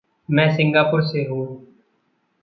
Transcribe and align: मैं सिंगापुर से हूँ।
मैं 0.29 0.55
सिंगापुर 0.55 1.03
से 1.03 1.23
हूँ। 1.23 1.45